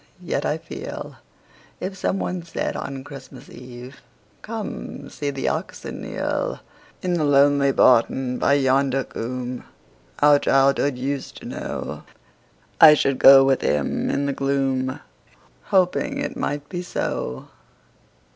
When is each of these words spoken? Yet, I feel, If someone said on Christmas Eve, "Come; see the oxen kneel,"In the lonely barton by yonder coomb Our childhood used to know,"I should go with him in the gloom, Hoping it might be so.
Yet, 0.23 0.47
I 0.47 0.57
feel, 0.57 1.17
If 1.79 1.95
someone 1.95 2.41
said 2.41 2.75
on 2.75 3.03
Christmas 3.03 3.47
Eve, 3.51 4.01
"Come; 4.41 5.11
see 5.11 5.29
the 5.29 5.47
oxen 5.49 6.01
kneel,"In 6.01 7.13
the 7.13 7.23
lonely 7.23 7.71
barton 7.71 8.39
by 8.39 8.53
yonder 8.53 9.03
coomb 9.03 9.63
Our 10.19 10.39
childhood 10.39 10.97
used 10.97 11.37
to 11.41 11.45
know,"I 12.79 12.95
should 12.95 13.19
go 13.19 13.43
with 13.43 13.61
him 13.61 14.09
in 14.09 14.25
the 14.25 14.33
gloom, 14.33 14.99
Hoping 15.65 16.17
it 16.17 16.35
might 16.35 16.67
be 16.67 16.81
so. 16.81 17.49